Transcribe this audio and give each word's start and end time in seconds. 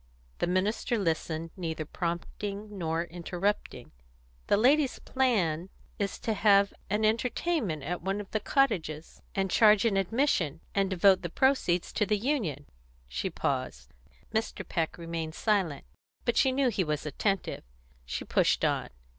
The 0.39 0.47
minister 0.47 0.97
listened, 0.97 1.51
neither 1.55 1.85
prompting 1.85 2.75
nor 2.75 3.03
interrupting. 3.03 3.91
"The 4.47 4.57
ladies' 4.57 4.97
plan 4.97 5.69
is 5.99 6.17
to 6.21 6.33
have 6.33 6.73
an 6.89 7.05
entertainment 7.05 7.83
at 7.83 8.01
one 8.01 8.19
of 8.19 8.31
the 8.31 8.39
cottages, 8.39 9.21
and 9.35 9.51
charge 9.51 9.85
an 9.85 9.97
admission, 9.97 10.61
and 10.73 10.89
devote 10.89 11.21
the 11.21 11.29
proceeds 11.29 11.93
to 11.93 12.07
the 12.07 12.17
union." 12.17 12.65
She 13.07 13.29
paused. 13.29 13.93
Mr. 14.33 14.67
Peck 14.67 14.95
still 14.95 15.03
remained 15.03 15.35
silent, 15.35 15.85
but 16.25 16.35
she 16.35 16.51
knew 16.51 16.69
he 16.69 16.83
was 16.83 17.05
attentive. 17.05 17.63
She 18.03 18.25
pushed 18.25 18.65
on. 18.65 18.89